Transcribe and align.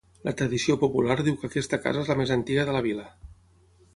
La 0.27 0.31
tradició 0.37 0.77
popular 0.83 1.17
diu 1.27 1.35
que 1.41 1.51
aquesta 1.51 1.79
casa 1.85 2.03
és 2.05 2.11
la 2.13 2.17
més 2.21 2.33
antiga 2.39 2.63
de 2.71 2.75
la 2.79 2.85
vila. 2.89 3.05